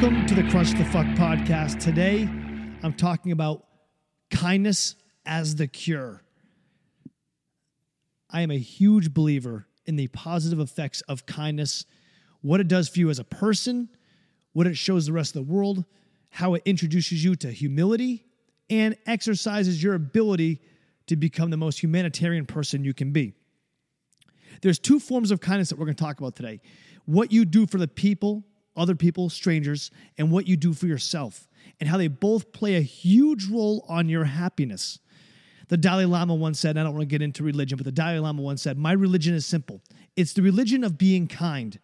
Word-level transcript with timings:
Welcome 0.00 0.26
to 0.26 0.34
the 0.36 0.48
Crunch 0.48 0.74
the 0.74 0.84
Fuck 0.84 1.06
podcast. 1.16 1.80
Today, 1.80 2.22
I'm 2.84 2.92
talking 2.92 3.32
about 3.32 3.66
kindness 4.30 4.94
as 5.26 5.56
the 5.56 5.66
cure. 5.66 6.22
I 8.30 8.42
am 8.42 8.52
a 8.52 8.58
huge 8.58 9.12
believer 9.12 9.66
in 9.86 9.96
the 9.96 10.06
positive 10.06 10.60
effects 10.60 11.00
of 11.08 11.26
kindness, 11.26 11.84
what 12.42 12.60
it 12.60 12.68
does 12.68 12.88
for 12.88 13.00
you 13.00 13.10
as 13.10 13.18
a 13.18 13.24
person, 13.24 13.88
what 14.52 14.68
it 14.68 14.76
shows 14.76 15.06
the 15.06 15.12
rest 15.12 15.34
of 15.34 15.44
the 15.44 15.52
world, 15.52 15.84
how 16.30 16.54
it 16.54 16.62
introduces 16.64 17.24
you 17.24 17.34
to 17.34 17.50
humility, 17.50 18.24
and 18.70 18.96
exercises 19.04 19.82
your 19.82 19.94
ability 19.94 20.60
to 21.08 21.16
become 21.16 21.50
the 21.50 21.56
most 21.56 21.82
humanitarian 21.82 22.46
person 22.46 22.84
you 22.84 22.94
can 22.94 23.10
be. 23.10 23.32
There's 24.62 24.78
two 24.78 25.00
forms 25.00 25.32
of 25.32 25.40
kindness 25.40 25.70
that 25.70 25.78
we're 25.80 25.86
going 25.86 25.96
to 25.96 26.04
talk 26.04 26.20
about 26.20 26.36
today 26.36 26.60
what 27.04 27.32
you 27.32 27.44
do 27.44 27.66
for 27.66 27.78
the 27.78 27.88
people, 27.88 28.44
other 28.78 28.94
people, 28.94 29.28
strangers, 29.28 29.90
and 30.16 30.30
what 30.30 30.46
you 30.46 30.56
do 30.56 30.72
for 30.72 30.86
yourself, 30.86 31.48
and 31.80 31.88
how 31.88 31.96
they 31.96 32.08
both 32.08 32.52
play 32.52 32.76
a 32.76 32.80
huge 32.80 33.46
role 33.46 33.84
on 33.88 34.08
your 34.08 34.24
happiness. 34.24 34.98
The 35.68 35.76
Dalai 35.76 36.06
Lama 36.06 36.34
once 36.34 36.58
said, 36.58 36.78
I 36.78 36.82
don't 36.82 36.92
want 36.92 37.02
to 37.02 37.06
get 37.06 37.20
into 37.20 37.42
religion, 37.42 37.76
but 37.76 37.84
the 37.84 37.92
Dalai 37.92 38.18
Lama 38.18 38.40
once 38.40 38.62
said, 38.62 38.78
My 38.78 38.92
religion 38.92 39.34
is 39.34 39.44
simple. 39.44 39.82
It's 40.16 40.32
the 40.32 40.42
religion 40.42 40.82
of 40.82 40.96
being 40.96 41.26
kind. 41.26 41.78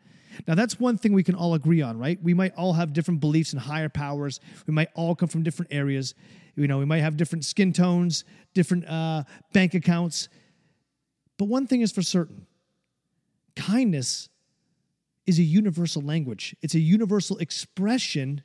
Now, 0.48 0.55
that's 0.55 0.80
one 0.80 0.98
thing 0.98 1.12
we 1.12 1.23
can 1.23 1.34
all 1.34 1.55
agree 1.55 1.83
on, 1.83 1.98
right? 1.98 2.20
We 2.23 2.34
might 2.34 2.55
all 2.57 2.73
have 2.73 2.93
different 2.93 3.20
beliefs 3.20 3.53
and 3.53 3.61
higher 3.61 3.89
powers. 3.89 4.41
We 4.67 4.75
might 4.75 4.89
all 4.95 5.15
come 5.15 5.29
from 5.29 5.42
different 5.42 5.73
areas. 5.73 6.15
You 6.56 6.67
know, 6.67 6.79
we 6.79 6.84
might 6.84 7.01
have 7.01 7.17
different 7.17 7.45
skin 7.45 7.73
tones, 7.73 8.25
different 8.53 8.89
uh, 8.89 9.25
bank 9.53 9.75
accounts. 9.75 10.29
But 11.39 11.47
one 11.47 11.67
thing 11.67 11.83
is 11.83 11.92
for 11.92 12.03
certain 12.03 12.47
kindness 13.56 14.29
is 15.27 15.39
a 15.39 15.42
universal 15.42 16.03
language, 16.03 16.55
it's 16.62 16.75
a 16.75 16.80
universal 16.80 17.39
expression 17.39 18.42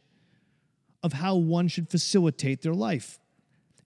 of 1.01 1.13
how 1.13 1.35
one 1.35 1.67
should 1.67 1.89
facilitate 1.89 2.61
their 2.61 2.73
life. 2.73 3.19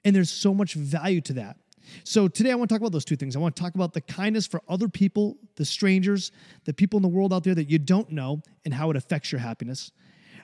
And 0.04 0.16
there's 0.16 0.32
so 0.32 0.54
much 0.54 0.74
value 0.74 1.22
to 1.22 1.34
that. 1.34 1.58
So 2.04 2.28
today 2.28 2.52
I 2.52 2.56
want 2.56 2.70
to 2.70 2.74
talk 2.74 2.82
about 2.82 2.92
those 2.92 3.06
two 3.06 3.16
things. 3.16 3.36
I 3.36 3.40
want 3.40 3.56
to 3.56 3.62
talk 3.62 3.76
about 3.76 3.94
the 3.94 4.02
kindness 4.02 4.48
for 4.48 4.62
other 4.68 4.88
people, 4.88 5.38
the 5.56 5.66
strangers, 5.66 6.32
the 6.66 6.74
people 6.74 6.98
in 6.98 7.04
the 7.04 7.10
world 7.10 7.34
out 7.34 7.44
there 7.44 7.56
that 7.56 7.70
you 7.70 7.78
don't 7.78 8.12
know, 8.12 8.42
and 8.66 8.74
how 8.74 8.90
it 8.90 8.96
affects 8.96 9.32
your 9.32 9.40
happiness. 9.40 9.92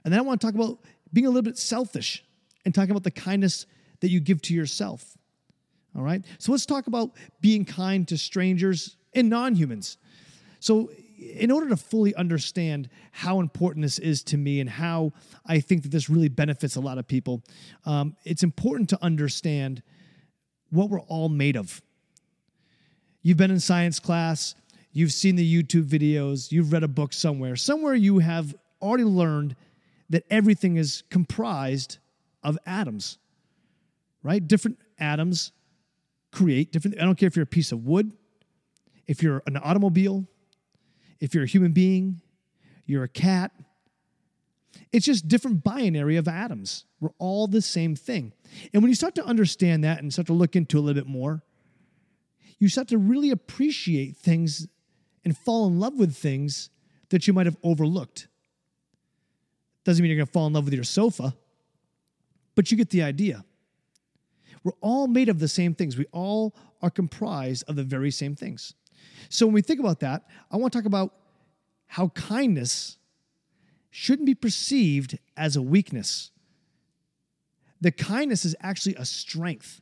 And 0.04 0.14
then 0.14 0.20
I 0.20 0.24
want 0.24 0.42
to 0.42 0.48
talk 0.48 0.56
about 0.56 0.80
being 1.12 1.26
a 1.26 1.30
little 1.30 1.42
bit 1.44 1.58
selfish 1.58 2.24
and 2.66 2.76
talking 2.76 2.92
about 2.92 3.04
the 3.04 3.12
kindness 3.12 3.66
that 4.02 4.10
you 4.10 4.20
give 4.20 4.42
to 4.44 4.54
yourself. 4.54 5.18
All 5.96 6.04
right? 6.04 6.24
So 6.38 6.52
let's 6.52 6.66
talk 6.66 6.88
about 6.88 7.12
being 7.42 7.66
kind 7.66 8.08
to 8.10 8.18
strangers 8.18 8.98
and 9.14 9.30
non 9.30 9.56
humans. 9.56 9.98
So, 10.60 10.92
in 11.20 11.52
order 11.52 11.68
to 11.70 11.78
fully 11.78 12.16
understand 12.16 12.90
how 13.12 13.40
important 13.40 13.84
this 13.84 14.00
is 14.00 14.24
to 14.24 14.38
me 14.38 14.62
and 14.62 14.70
how 14.70 15.12
I 15.46 15.60
think 15.60 15.84
that 15.84 15.90
this 15.90 16.10
really 16.10 16.30
benefits 16.30 16.76
a 16.76 16.80
lot 16.80 16.98
of 16.98 17.08
people, 17.08 17.44
um, 17.86 18.16
it's 18.24 18.44
important 18.44 18.90
to 18.90 19.04
understand 19.04 19.84
what 20.70 20.90
we're 20.90 21.02
all 21.02 21.28
made 21.28 21.58
of. 21.58 21.82
You've 23.22 23.38
been 23.38 23.52
in 23.52 23.60
science 23.60 24.00
class, 24.00 24.56
you've 24.94 25.12
seen 25.12 25.36
the 25.36 25.64
YouTube 25.64 25.86
videos, 25.86 26.52
you've 26.52 26.72
read 26.72 26.84
a 26.84 26.88
book 26.88 27.12
somewhere. 27.12 27.58
Somewhere 27.58 27.96
you 27.96 28.20
have 28.20 28.56
already 28.82 29.04
learned 29.04 29.58
that 30.10 30.24
everything 30.30 30.78
is 30.78 31.04
comprised 31.10 31.98
of 32.44 32.58
atoms, 32.66 33.18
right? 34.24 34.46
Different 34.46 34.80
atoms 35.00 35.52
create 36.32 36.72
different. 36.72 36.98
I 36.98 37.04
don't 37.04 37.18
care 37.18 37.28
if 37.28 37.36
you're 37.36 37.44
a 37.44 37.48
piece 37.48 37.74
of 37.74 37.86
wood, 37.86 38.14
if 39.06 39.22
you're 39.22 39.44
an 39.48 39.58
automobile, 39.58 40.26
if 41.20 41.34
you're 41.34 41.44
a 41.44 41.48
human 41.48 41.72
being, 41.72 42.22
you're 42.86 43.04
a 43.04 43.10
cat. 43.10 43.52
It's 44.92 45.06
just 45.06 45.28
different 45.28 45.64
binary 45.64 46.18
of 46.18 46.28
atoms. 46.28 46.86
We're 47.00 47.14
all 47.18 47.48
the 47.48 47.62
same 47.62 47.96
thing. 47.96 48.34
And 48.74 48.82
when 48.82 48.90
you 48.90 48.96
start 48.96 49.16
to 49.16 49.26
understand 49.26 49.84
that 49.84 50.02
and 50.02 50.12
start 50.12 50.28
to 50.28 50.34
look 50.34 50.56
into 50.56 50.78
a 50.78 50.82
little 50.82 51.00
bit 51.00 51.10
more, 51.10 51.44
you 52.58 52.68
start 52.68 52.88
to 52.90 52.98
really 52.98 53.32
appreciate 53.32 54.18
things 54.18 54.68
and 55.24 55.38
fall 55.38 55.68
in 55.68 55.80
love 55.80 55.96
with 55.96 56.16
things 56.16 56.70
that 57.10 57.28
you 57.28 57.34
might 57.34 57.46
have 57.46 57.58
overlooked. 57.64 58.28
Doesn't 59.84 60.02
mean 60.02 60.10
you're 60.10 60.18
going 60.18 60.28
to 60.28 60.32
fall 60.32 60.48
in 60.48 60.54
love 60.54 60.66
with 60.66 60.74
your 60.74 60.84
sofa, 60.84 61.36
but 62.56 62.72
you 62.72 62.78
get 62.78 62.90
the 62.90 63.04
idea. 63.04 63.44
We're 64.64 64.74
all 64.82 65.08
made 65.08 65.30
of 65.30 65.40
the 65.40 65.48
same 65.48 65.74
things. 65.74 65.98
We 65.98 66.06
all 66.12 66.56
are 66.82 66.90
comprised 66.90 67.64
of 67.68 67.76
the 67.76 67.84
very 67.84 68.12
same 68.12 68.36
things. 68.36 68.74
So 69.30 69.46
when 69.46 69.54
we 69.54 69.62
think 69.62 69.80
about 69.80 70.02
that, 70.02 70.26
I 70.52 70.58
want 70.58 70.74
to 70.74 70.80
talk 70.80 70.86
about 70.86 71.14
how 71.90 72.10
kindness 72.10 72.98
shouldn't 73.90 74.28
be 74.28 74.36
perceived 74.36 75.18
as 75.36 75.56
a 75.56 75.62
weakness. 75.62 76.30
The 77.82 77.92
kindness 77.92 78.46
is 78.46 78.56
actually 78.62 78.96
a 78.96 79.06
strength. 79.06 79.82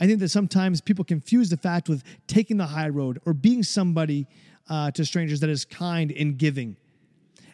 I 0.00 0.06
think 0.06 0.18
that 0.20 0.30
sometimes 0.30 0.80
people 0.80 1.04
confuse 1.04 1.50
the 1.50 1.58
fact 1.58 1.90
with 1.90 2.02
taking 2.26 2.56
the 2.56 2.66
high 2.66 2.88
road 2.88 3.20
or 3.26 3.34
being 3.34 3.62
somebody 3.62 4.26
uh, 4.70 4.90
to 4.92 5.04
strangers 5.04 5.40
that 5.40 5.50
is 5.50 5.66
kind 5.66 6.10
in 6.10 6.36
giving 6.36 6.76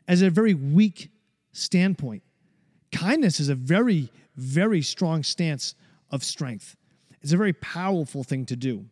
as 0.06 0.22
a 0.22 0.30
very 0.30 0.54
weak 0.54 1.10
standpoint. 1.52 2.22
Kindness 2.92 3.40
is 3.40 3.48
a 3.48 3.56
very, 3.56 4.12
very 4.36 4.80
strong 4.80 5.24
stance 5.24 5.74
of 6.12 6.22
strength. 6.22 6.76
It's 7.20 7.32
a 7.32 7.36
very 7.36 7.52
powerful 7.54 8.22
thing 8.22 8.46
to 8.46 8.54
do, 8.54 8.84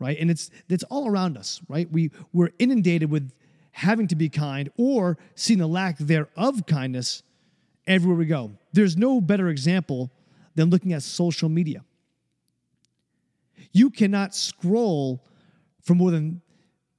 right? 0.00 0.18
And 0.18 0.30
it's 0.32 0.50
it's 0.68 0.84
all 0.84 1.08
around 1.08 1.38
us, 1.38 1.60
right? 1.68 1.88
We 1.90 2.10
we're 2.32 2.50
inundated 2.58 3.08
with 3.08 3.30
having 3.78 4.08
to 4.08 4.16
be 4.16 4.28
kind 4.28 4.68
or 4.76 5.16
seeing 5.36 5.60
the 5.60 5.66
lack 5.66 5.96
thereof 5.98 6.66
kindness 6.66 7.22
everywhere 7.86 8.18
we 8.18 8.26
go. 8.26 8.50
There's 8.72 8.96
no 8.96 9.20
better 9.20 9.48
example 9.48 10.10
than 10.56 10.68
looking 10.68 10.92
at 10.92 11.04
social 11.04 11.48
media. 11.48 11.84
You 13.70 13.90
cannot 13.90 14.34
scroll 14.34 15.24
for 15.80 15.94
more 15.94 16.10
than 16.10 16.42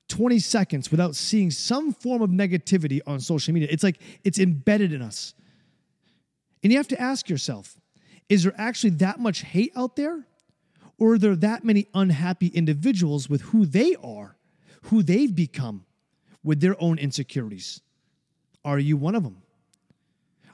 20 0.08 0.40
seconds 0.40 0.90
without 0.90 1.18
seeing 1.18 1.52
some 1.52 1.92
form 1.92 2.22
of 2.22 2.30
negativity 2.30 3.02
on 3.06 3.20
social 3.20 3.54
media. 3.54 3.68
It's 3.70 3.84
like 3.84 4.00
it's 4.24 4.40
embedded 4.40 4.94
in 4.94 5.02
us. 5.02 5.34
And 6.64 6.72
you 6.72 6.80
have 6.80 6.88
to 6.88 7.02
ask 7.02 7.30
yourself 7.30 7.78
is 8.30 8.44
there 8.44 8.54
actually 8.58 8.92
that 8.92 9.20
much 9.20 9.42
hate 9.42 9.74
out 9.76 9.98
there? 9.98 10.26
Or 10.98 11.14
are 11.14 11.18
there 11.18 11.36
that 11.36 11.66
many 11.66 11.88
unhappy 11.94 12.48
individuals 12.48 13.30
with 13.30 13.42
who 13.42 13.66
they 13.66 13.98
are, 14.02 14.38
who 14.84 15.04
they've 15.04 15.34
become, 15.34 15.86
with 16.50 16.62
their 16.62 16.76
own 16.82 16.98
insecurities? 16.98 17.80
Are 18.66 18.80
you 18.80 18.98
one 18.98 19.14
of 19.14 19.22
them? 19.22 19.38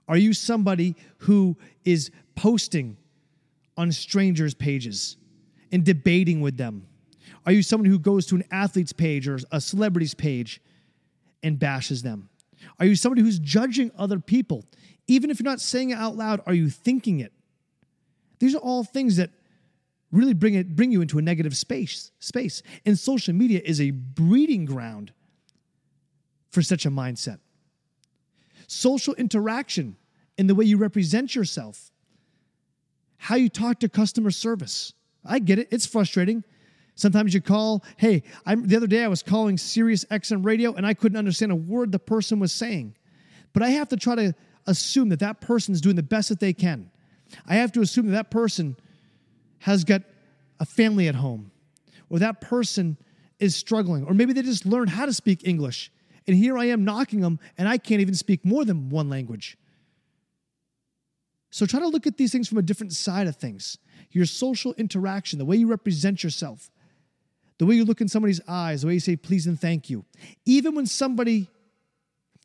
Are 0.09 0.17
you 0.17 0.33
somebody 0.33 0.93
who 1.19 1.55
is 1.85 2.11
posting 2.35 2.97
on 3.77 3.93
strangers' 3.93 4.53
pages 4.53 5.15
and 5.71 5.85
debating 5.85 6.41
with 6.41 6.57
them? 6.57 6.85
Are 7.45 7.53
you 7.53 7.63
someone 7.63 7.89
who 7.89 7.97
goes 7.97 8.25
to 8.25 8.35
an 8.35 8.43
athlete's 8.51 8.91
page 8.91 9.25
or 9.25 9.39
a 9.53 9.61
celebrity's 9.61 10.13
page 10.13 10.61
and 11.41 11.57
bashes 11.57 12.01
them? 12.01 12.27
Are 12.77 12.85
you 12.85 12.97
somebody 12.97 13.21
who's 13.21 13.39
judging 13.39 13.89
other 13.97 14.19
people? 14.19 14.65
Even 15.07 15.29
if 15.29 15.39
you're 15.39 15.49
not 15.49 15.61
saying 15.61 15.91
it 15.91 15.97
out 15.97 16.17
loud, 16.17 16.41
are 16.45 16.53
you 16.53 16.69
thinking 16.69 17.21
it? 17.21 17.31
These 18.39 18.53
are 18.53 18.59
all 18.59 18.83
things 18.83 19.15
that 19.15 19.29
really 20.11 20.33
bring 20.33 20.55
it 20.55 20.75
bring 20.75 20.91
you 20.91 20.99
into 20.99 21.19
a 21.19 21.21
negative 21.21 21.55
space 21.55 22.11
space. 22.19 22.63
And 22.85 22.99
social 22.99 23.33
media 23.33 23.61
is 23.63 23.79
a 23.79 23.91
breeding 23.91 24.65
ground 24.65 25.13
for 26.55 26.61
such 26.61 26.85
a 26.85 26.89
mindset. 26.89 27.39
Social 28.65 29.13
interaction 29.15 29.97
in 30.37 30.47
the 30.47 30.55
way 30.55 30.63
you 30.63 30.77
represent 30.77 31.35
yourself, 31.35 31.91
how 33.17 33.35
you 33.35 33.49
talk 33.49 33.79
to 33.81 33.89
customer 33.89 34.31
service. 34.31 34.93
I 35.25 35.39
get 35.39 35.59
it, 35.59 35.67
it's 35.69 35.85
frustrating. 35.85 36.45
Sometimes 36.95 37.33
you 37.33 37.41
call, 37.41 37.83
hey, 37.97 38.23
I'm, 38.45 38.67
the 38.67 38.77
other 38.77 38.87
day 38.87 39.03
I 39.03 39.09
was 39.09 39.21
calling 39.21 39.57
Sirius 39.57 40.05
XM 40.05 40.45
radio 40.45 40.73
and 40.73 40.87
I 40.87 40.93
couldn't 40.93 41.17
understand 41.17 41.51
a 41.51 41.55
word 41.55 41.91
the 41.91 41.99
person 41.99 42.39
was 42.39 42.53
saying. 42.53 42.95
But 43.51 43.61
I 43.61 43.69
have 43.71 43.89
to 43.89 43.97
try 43.97 44.15
to 44.15 44.33
assume 44.65 45.09
that 45.09 45.19
that 45.19 45.41
person 45.41 45.73
is 45.73 45.81
doing 45.81 45.97
the 45.97 46.03
best 46.03 46.29
that 46.29 46.39
they 46.39 46.53
can. 46.53 46.89
I 47.45 47.55
have 47.55 47.73
to 47.73 47.81
assume 47.81 48.07
that 48.07 48.13
that 48.13 48.31
person 48.31 48.77
has 49.59 49.83
got 49.83 50.03
a 50.61 50.65
family 50.65 51.09
at 51.09 51.15
home, 51.15 51.51
or 52.09 52.19
that 52.19 52.39
person 52.39 52.97
is 53.39 53.55
struggling, 53.55 54.05
or 54.05 54.13
maybe 54.13 54.31
they 54.31 54.41
just 54.41 54.65
learned 54.65 54.91
how 54.91 55.05
to 55.05 55.11
speak 55.11 55.45
English. 55.45 55.91
And 56.27 56.35
here 56.35 56.57
I 56.57 56.65
am 56.65 56.83
knocking 56.83 57.21
them, 57.21 57.39
and 57.57 57.67
I 57.67 57.77
can't 57.77 58.01
even 58.01 58.15
speak 58.15 58.43
more 58.45 58.65
than 58.65 58.89
one 58.89 59.09
language. 59.09 59.57
So 61.51 61.65
try 61.65 61.79
to 61.79 61.87
look 61.87 62.07
at 62.07 62.17
these 62.17 62.31
things 62.31 62.49
from 62.49 62.57
a 62.57 62.61
different 62.61 62.93
side 62.93 63.27
of 63.27 63.37
things. 63.37 63.77
Your 64.11 64.25
social 64.25 64.73
interaction, 64.73 65.39
the 65.39 65.45
way 65.45 65.55
you 65.55 65.67
represent 65.67 66.23
yourself, 66.23 66.69
the 67.59 67.65
way 67.65 67.75
you 67.75 67.85
look 67.85 68.01
in 68.01 68.07
somebody's 68.07 68.41
eyes, 68.47 68.81
the 68.81 68.87
way 68.87 68.95
you 68.95 68.99
say 68.99 69.15
please 69.15 69.47
and 69.47 69.59
thank 69.59 69.89
you. 69.89 70.03
Even 70.45 70.75
when 70.75 70.85
somebody 70.85 71.47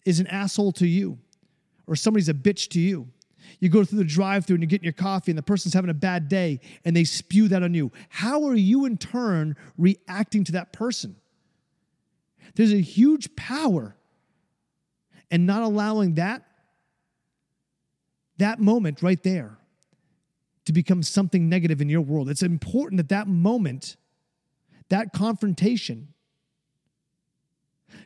is 0.05 0.21
an 0.21 0.27
asshole 0.29 0.73
to 0.73 0.87
you 0.87 1.19
or 1.87 1.97
somebody's 1.97 2.29
a 2.29 2.35
bitch 2.35 2.69
to 2.69 2.81
you, 2.81 3.09
you 3.59 3.69
go 3.69 3.85
through 3.85 3.99
the 3.99 4.05
drive 4.05 4.47
through 4.47 4.55
and 4.55 4.63
you're 4.63 4.69
getting 4.69 4.85
your 4.85 4.93
coffee 4.93 5.33
and 5.33 5.39
the 5.39 5.43
person's 5.43 5.75
having 5.75 5.91
a 5.91 5.95
bad 5.95 6.29
day 6.29 6.61
and 6.85 6.95
they 6.95 7.05
spew 7.05 7.49
that 7.49 7.63
on 7.63 7.75
you. 7.75 7.91
How 8.11 8.45
are 8.45 8.55
you 8.55 8.85
in 8.85 8.97
turn 8.97 9.57
reacting 9.77 10.45
to 10.45 10.53
that 10.53 10.73
person? 10.73 11.17
There's 12.55 12.73
a 12.73 12.81
huge 12.81 13.35
power 13.37 13.97
in 15.31 15.47
not 15.47 15.63
allowing 15.63 16.15
that 16.15 16.45
that 18.41 18.59
moment 18.59 19.03
right 19.03 19.23
there 19.23 19.59
to 20.65 20.73
become 20.73 21.03
something 21.03 21.49
negative 21.49 21.81
in 21.81 21.89
your 21.89 22.01
world. 22.01 22.29
It's 22.31 22.43
important 22.43 22.97
that 22.97 23.11
that 23.11 23.29
moment, 23.29 23.97
that 24.89 25.13
confrontation, 25.13 26.09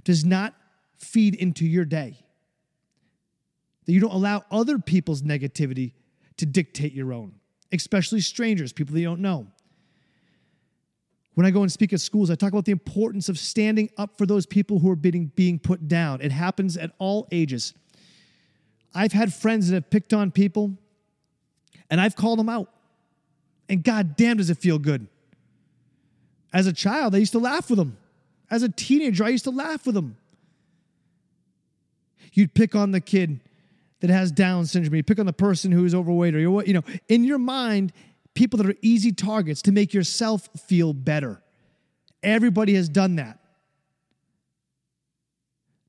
does 0.03 0.25
not 0.25 0.55
feed 0.99 1.35
into 1.35 1.65
your 1.65 1.85
day. 1.85 2.19
That 3.87 3.93
you 3.93 4.01
don't 4.01 4.13
allow 4.13 4.45
other 4.51 4.79
people's 4.79 5.23
negativity 5.23 5.93
to 6.39 6.47
dictate 6.47 6.93
your 6.93 7.13
own, 7.13 7.35
especially 7.73 8.21
strangers, 8.21 8.73
people 8.73 8.95
that 8.95 9.01
you 9.01 9.07
don't 9.07 9.21
know. 9.21 9.47
When 11.35 11.47
I 11.47 11.51
go 11.51 11.63
and 11.63 11.71
speak 11.71 11.93
at 11.93 12.01
schools, 12.01 12.31
I 12.31 12.37
talk 12.37 12.53
about 12.53 12.65
the 12.65 12.73
importance 12.73 13.29
of 13.29 13.39
standing 13.39 13.91
up 13.99 14.17
for 14.17 14.25
those 14.25 14.47
people 14.47 14.79
who 14.79 14.91
are 14.91 14.97
being, 14.97 15.33
being 15.35 15.59
put 15.59 15.89
down. 15.89 16.21
It 16.21 16.33
happens 16.33 16.77
at 16.77 16.93
all 16.99 17.27
ages. 17.33 17.75
I've 18.95 19.13
had 19.13 19.35
friends 19.35 19.69
that 19.69 19.75
have 19.75 19.91
picked 19.91 20.15
on 20.15 20.31
people 20.31 20.77
and 21.91 22.01
I've 22.01 22.15
called 22.15 22.39
them 22.39 22.49
out. 22.49 22.71
And 23.69 23.83
god 23.83 24.17
damn, 24.17 24.37
does 24.37 24.51
it 24.51 24.59
feel 24.59 24.79
good. 24.79 25.09
As 26.53 26.67
a 26.67 26.73
child, 26.73 27.15
I 27.15 27.19
used 27.19 27.33
to 27.33 27.39
laugh 27.39 27.69
with 27.69 27.79
them. 27.79 27.97
As 28.51 28.63
a 28.63 28.69
teenager, 28.69 29.25
I 29.25 29.31
used 29.31 29.45
to 29.45 29.51
laugh 29.51 29.87
with 29.87 29.97
them. 29.97 30.17
You'd 32.33 32.55
pick 32.55 32.75
on 32.75 32.93
the 32.93 33.01
kid 33.01 33.41
that 34.01 34.11
has 34.11 34.31
Down 34.31 34.67
syndrome. 34.67 34.95
You 34.95 35.03
pick 35.03 35.19
on 35.19 35.27
the 35.27 35.33
person 35.33 35.73
who's 35.73 35.95
overweight, 35.95 36.35
or 36.35 36.41
you 36.41 36.75
know. 36.75 36.83
In 37.09 37.25
your 37.25 37.39
mind, 37.39 37.93
people 38.35 38.59
that 38.59 38.69
are 38.69 38.77
easy 38.83 39.13
targets 39.13 39.63
to 39.63 39.73
make 39.73 39.95
yourself 39.95 40.49
feel 40.67 40.93
better. 40.93 41.41
Everybody 42.23 42.75
has 42.75 42.89
done 42.89 43.17
that. 43.17 43.39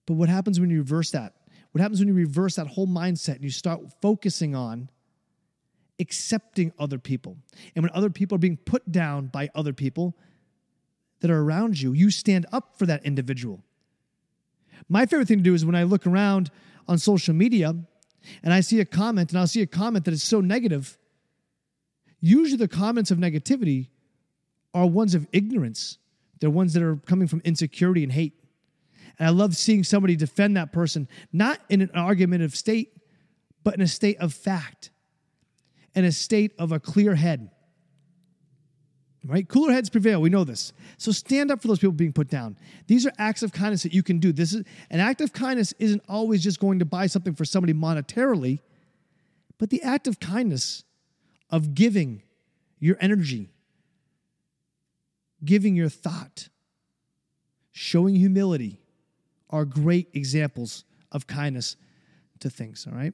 But 0.06 0.14
what 0.14 0.30
happens 0.30 0.60
when 0.60 0.70
you 0.70 0.80
reverse 0.80 1.12
that? 1.12 1.34
What 1.72 1.82
happens 1.82 2.00
when 2.00 2.08
you 2.08 2.14
reverse 2.14 2.56
that 2.56 2.68
whole 2.68 2.88
mindset 2.88 3.36
and 3.36 3.44
you 3.44 3.50
start 3.50 3.82
focusing 4.02 4.56
on 4.56 4.90
accepting 6.00 6.72
other 6.78 7.00
people? 7.00 7.38
And 7.76 7.84
when 7.84 7.92
other 7.94 8.10
people 8.10 8.36
are 8.36 8.40
being 8.40 8.58
put 8.58 8.92
down 8.92 9.28
by 9.28 9.50
other 9.56 9.74
people 9.74 10.16
that 11.22 11.32
are 11.32 11.42
around 11.42 11.82
you, 11.82 11.94
you 11.94 12.12
stand 12.12 12.46
up 12.52 12.78
for 12.78 12.86
that 12.86 13.06
individual. 13.06 13.64
My 14.88 15.06
favorite 15.06 15.28
thing 15.28 15.40
to 15.40 15.44
do 15.44 15.54
is 15.54 15.66
when 15.66 15.76
I 15.76 15.84
look 15.84 16.06
around 16.06 16.52
on 16.88 16.98
social 16.98 17.34
media 17.34 17.74
and 18.44 18.54
I 18.54 18.60
see 18.60 18.80
a 18.80 18.86
comment 18.86 19.32
and 19.32 19.40
I'll 19.40 19.48
see 19.48 19.62
a 19.62 19.68
comment 19.68 20.06
that 20.06 20.14
is 20.14 20.24
so 20.24 20.42
negative, 20.42 20.98
usually 22.26 22.58
the 22.58 22.68
comments 22.68 23.12
of 23.12 23.18
negativity 23.18 23.90
are 24.74 24.88
ones 24.88 25.16
of 25.16 25.28
ignorance. 25.32 25.98
They're 26.40 26.50
ones 26.50 26.74
that 26.74 26.84
are 26.84 26.98
coming 26.98 27.28
from 27.28 27.42
insecurity 27.46 28.04
and 28.04 28.12
hate. 28.12 28.34
And 29.18 29.28
I 29.28 29.32
love 29.32 29.56
seeing 29.56 29.84
somebody 29.84 30.16
defend 30.16 30.58
that 30.58 30.74
person, 30.74 31.08
not 31.32 31.60
in 31.70 31.82
an 31.82 31.92
argumentative 31.94 32.56
state, 32.56 32.92
but 33.64 33.76
in 33.76 33.82
a 33.82 33.88
state 33.88 34.18
of 34.20 34.34
fact, 34.34 34.92
in 35.94 36.04
a 36.04 36.12
state 36.12 36.52
of 36.60 36.72
a 36.72 36.80
clear 36.80 37.16
head. 37.16 37.52
Right? 39.24 39.48
Cooler 39.48 39.72
heads 39.72 39.90
prevail. 39.90 40.22
We 40.22 40.30
know 40.30 40.44
this. 40.44 40.72
So 40.98 41.12
stand 41.12 41.50
up 41.50 41.62
for 41.62 41.68
those 41.68 41.80
people 41.80 41.94
being 41.94 42.14
put 42.14 42.30
down. 42.30 42.58
These 42.86 43.08
are 43.08 43.14
acts 43.18 43.42
of 43.42 43.52
kindness 43.52 43.82
that 43.84 43.94
you 43.94 44.04
can 44.04 44.20
do. 44.20 44.32
This 44.32 44.54
is 44.54 44.64
an 44.92 45.00
act 45.00 45.22
of 45.22 45.34
kindness 45.34 45.74
isn't 45.80 46.04
always 46.08 46.44
just 46.44 46.60
going 46.60 46.80
to 46.80 46.86
buy 46.86 47.08
something 47.08 47.34
for 47.34 47.46
somebody 47.46 47.74
monetarily, 47.74 48.60
but 49.58 49.70
the 49.70 49.82
act 49.82 50.08
of 50.08 50.20
kindness 50.20 50.84
of 51.50 51.74
giving 51.74 52.22
your 52.80 52.98
energy, 53.00 53.50
giving 55.44 55.76
your 55.76 55.90
thought, 55.90 56.50
showing 57.72 58.16
humility 58.16 58.80
are 59.50 59.66
great 59.66 60.10
examples 60.14 60.86
of 61.12 61.28
kindness 61.28 61.78
to 62.40 62.50
things, 62.50 62.88
all 62.90 62.98
right? 62.98 63.14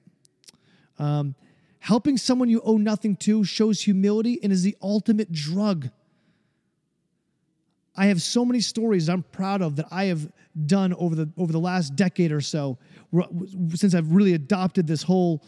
Um, 0.97 1.35
helping 1.79 2.17
someone 2.17 2.49
you 2.49 2.61
owe 2.63 2.77
nothing 2.77 3.15
to 3.17 3.43
shows 3.43 3.81
humility 3.81 4.39
and 4.41 4.51
is 4.51 4.63
the 4.63 4.75
ultimate 4.81 5.31
drug. 5.31 5.89
I 7.95 8.05
have 8.05 8.21
so 8.21 8.45
many 8.45 8.61
stories 8.61 9.09
I'm 9.09 9.23
proud 9.23 9.61
of 9.61 9.75
that 9.75 9.87
I 9.91 10.05
have 10.05 10.31
done 10.65 10.93
over 10.93 11.15
the 11.15 11.29
over 11.37 11.51
the 11.51 11.59
last 11.59 11.95
decade 11.95 12.31
or 12.31 12.41
so 12.41 12.77
since 13.73 13.93
I've 13.93 14.11
really 14.11 14.33
adopted 14.33 14.87
this 14.87 15.03
whole 15.03 15.43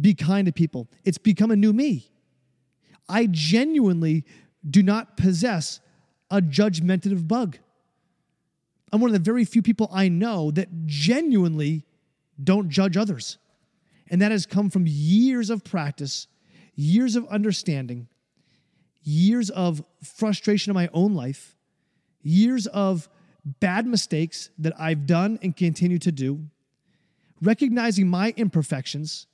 be 0.00 0.14
kind 0.14 0.46
to 0.46 0.52
people. 0.52 0.88
It's 1.04 1.18
become 1.18 1.50
a 1.50 1.56
new 1.56 1.72
me. 1.72 2.10
I 3.08 3.26
genuinely 3.30 4.24
do 4.68 4.82
not 4.82 5.16
possess 5.16 5.80
a 6.30 6.40
judgmentative 6.40 7.28
bug. 7.28 7.58
I'm 8.92 9.00
one 9.00 9.10
of 9.10 9.14
the 9.14 9.18
very 9.18 9.44
few 9.44 9.62
people 9.62 9.88
I 9.92 10.08
know 10.08 10.50
that 10.52 10.86
genuinely 10.86 11.84
don't 12.42 12.68
judge 12.68 12.96
others. 12.96 13.38
And 14.10 14.20
that 14.20 14.30
has 14.30 14.46
come 14.46 14.68
from 14.68 14.84
years 14.86 15.48
of 15.48 15.64
practice, 15.64 16.26
years 16.74 17.16
of 17.16 17.26
understanding, 17.28 18.08
years 19.02 19.50
of 19.50 19.82
frustration 20.02 20.70
in 20.70 20.74
my 20.74 20.90
own 20.92 21.14
life, 21.14 21.56
years 22.22 22.66
of 22.66 23.08
bad 23.44 23.86
mistakes 23.86 24.50
that 24.58 24.78
I've 24.78 25.06
done 25.06 25.38
and 25.42 25.56
continue 25.56 25.98
to 25.98 26.12
do, 26.12 26.40
recognizing 27.40 28.08
my 28.08 28.34
imperfections, 28.36 29.26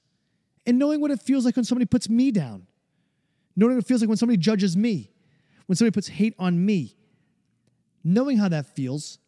and 0.69 0.79
knowing 0.79 1.01
what 1.01 1.11
it 1.11 1.21
feels 1.23 1.47
like 1.47 1.57
when 1.57 1.65
somebody 1.65 1.87
puts 1.87 2.11
me 2.11 2.31
down, 2.31 2.67
knowing 3.57 3.77
what 3.77 3.85
it 3.85 3.89
feels 3.89 4.03
like 4.03 4.09
when 4.09 4.19
somebody 4.19 4.37
judges 4.37 4.77
me, 4.77 5.11
when 5.65 5.75
somebody 5.77 5.95
puts 5.95 6.09
hate 6.09 6.35
on 6.39 6.63
me, 6.65 6.95
knowing 8.05 8.37
how 8.37 8.51
that 8.51 8.67
feels 8.77 9.19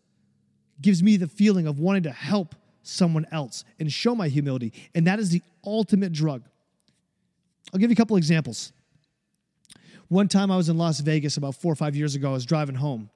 gives 0.82 1.02
me 1.02 1.16
the 1.16 1.26
feeling 1.26 1.66
of 1.66 1.78
wanting 1.78 2.02
to 2.02 2.10
help 2.10 2.54
someone 2.82 3.26
else 3.32 3.64
and 3.78 3.90
show 3.90 4.14
my 4.14 4.28
humility. 4.28 4.74
And 4.94 5.06
that 5.06 5.18
is 5.18 5.30
the 5.30 5.40
ultimate 5.64 6.12
drug. 6.12 6.42
I'll 7.72 7.80
give 7.80 7.88
you 7.88 7.94
a 7.94 7.96
couple 7.96 8.18
examples. 8.18 8.72
One 10.08 10.28
time 10.28 10.50
I 10.50 10.58
was 10.58 10.68
in 10.68 10.76
Las 10.76 11.00
Vegas 11.00 11.38
about 11.38 11.54
four 11.54 11.72
or 11.72 11.76
five 11.76 11.96
years 11.96 12.14
ago. 12.14 12.28
I 12.28 12.32
was 12.34 12.44
driving 12.44 12.74
home. 12.74 13.08